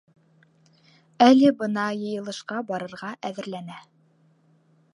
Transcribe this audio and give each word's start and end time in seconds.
Әле 1.25 1.51
бына 1.59 1.83
йыйылышҡа 1.99 2.63
барырға 2.71 3.13
әҙерләнә. 3.31 3.77